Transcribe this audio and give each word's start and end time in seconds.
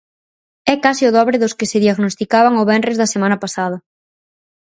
É 0.73 0.75
case 0.83 1.03
o 1.09 1.13
dobre 1.17 1.37
dos 1.41 1.53
que 1.57 1.69
se 1.71 1.81
diagnosticaban 1.85 2.59
o 2.61 2.67
venres 2.71 2.99
da 3.01 3.11
semana 3.13 3.37
pasada. 3.43 3.77